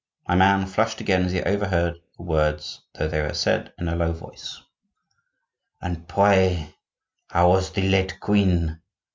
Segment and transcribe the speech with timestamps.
[0.27, 3.95] My man flushed again as he overheard the words, though they were said in a
[3.95, 4.59] low voice.
[5.79, 6.73] "And pray,
[7.27, 8.81] how was the late queen?"